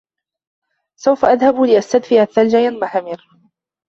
سوف 0.99 1.25
أذهب 1.25 1.61
لأستدفئ. 1.61 2.21
الثلج 2.21 2.53
ينهمر. 2.53 3.25